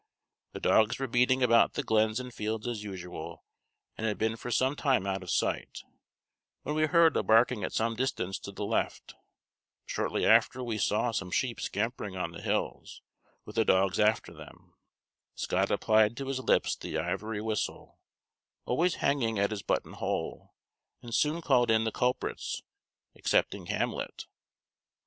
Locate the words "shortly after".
9.85-10.63